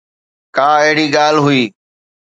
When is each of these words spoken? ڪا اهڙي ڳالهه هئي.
ڪا 0.55 0.69
اهڙي 0.85 1.05
ڳالهه 1.15 1.45
هئي. 1.55 1.63